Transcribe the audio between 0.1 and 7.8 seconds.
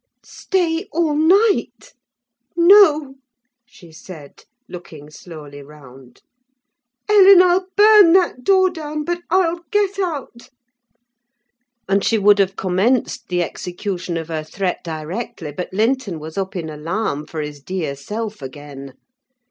"Stay all night? No," she said, looking slowly round. "Ellen, I'll